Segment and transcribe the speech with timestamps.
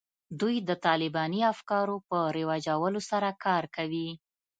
[0.39, 4.09] دوی د طالباني افکارو په رواجولو سره کار کوي